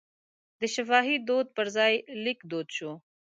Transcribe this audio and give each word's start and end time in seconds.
د 0.59 0.61
شفاهي 0.73 1.17
دود 1.27 1.47
پر 1.55 1.67
ځای 1.77 1.93
لیک 2.23 2.39
دود 2.51 2.67
شو. 2.77 2.91